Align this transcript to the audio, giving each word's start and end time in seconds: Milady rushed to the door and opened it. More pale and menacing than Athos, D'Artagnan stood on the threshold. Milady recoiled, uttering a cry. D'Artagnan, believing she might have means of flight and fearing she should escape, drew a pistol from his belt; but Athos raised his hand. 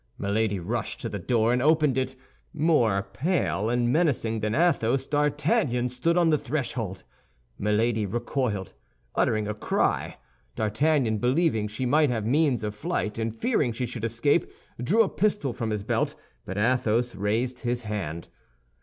Milady 0.17 0.57
rushed 0.59 0.99
to 1.01 1.09
the 1.09 1.19
door 1.19 1.53
and 1.53 1.61
opened 1.61 1.95
it. 1.95 2.15
More 2.55 3.03
pale 3.13 3.69
and 3.69 3.93
menacing 3.93 4.39
than 4.39 4.55
Athos, 4.55 5.05
D'Artagnan 5.05 5.89
stood 5.89 6.17
on 6.17 6.31
the 6.31 6.39
threshold. 6.39 7.03
Milady 7.59 8.07
recoiled, 8.07 8.73
uttering 9.13 9.47
a 9.47 9.53
cry. 9.53 10.17
D'Artagnan, 10.55 11.19
believing 11.19 11.67
she 11.67 11.85
might 11.85 12.09
have 12.09 12.25
means 12.25 12.63
of 12.63 12.73
flight 12.73 13.19
and 13.19 13.35
fearing 13.35 13.73
she 13.73 13.85
should 13.85 14.03
escape, 14.03 14.51
drew 14.83 15.03
a 15.03 15.07
pistol 15.07 15.53
from 15.53 15.69
his 15.69 15.83
belt; 15.83 16.15
but 16.45 16.57
Athos 16.57 17.13
raised 17.13 17.59
his 17.59 17.83
hand. 17.83 18.27